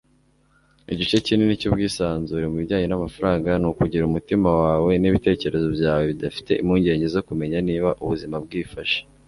[0.93, 7.21] igice kinini cy'ubwisanzure mu bijyanye n'amafaranga ni ukugira umutima wawe n'ibitekerezo byawe bidafite impungenge zo
[7.27, 8.99] kumenya niba ubuzima bwifashe